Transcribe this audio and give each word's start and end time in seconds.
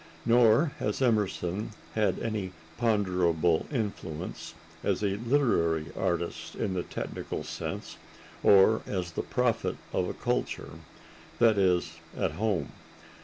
Nor 0.25 0.71
has 0.79 0.99
Emerson 0.99 1.73
had 1.93 2.17
any 2.17 2.53
ponderable 2.79 3.67
influence 3.71 4.55
as 4.83 5.03
a 5.03 5.17
literary 5.17 5.91
artist 5.95 6.55
in 6.55 6.73
the 6.73 6.81
technical 6.81 7.43
sense, 7.43 7.97
or 8.41 8.81
as 8.87 9.11
the 9.11 9.21
prophet 9.21 9.77
of 9.93 10.09
a 10.09 10.15
culture—that 10.15 11.55
is, 11.59 11.99
at 12.17 12.31
home. 12.31 12.71